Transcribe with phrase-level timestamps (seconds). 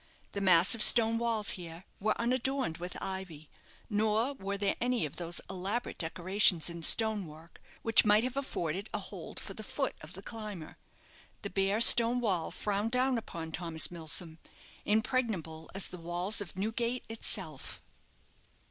[0.31, 3.51] The massive stone walls here were unadorned with ivy,
[3.87, 8.97] nor were there any of those elaborate decorations in stonework which might have afforded a
[8.97, 10.79] hold for the foot of the climber.
[11.43, 14.39] The bare stone wall frowned down upon Thomas Milsom,
[14.85, 17.83] impregnable as the walls of Newgate itself.